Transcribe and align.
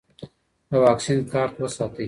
د 0.69 0.71
واکسین 0.85 1.19
کارت 1.31 1.53
وساتئ. 1.59 1.99